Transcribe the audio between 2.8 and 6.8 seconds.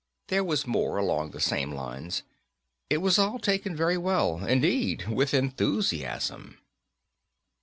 It was all taken very well. Indeed, with enthusiasm.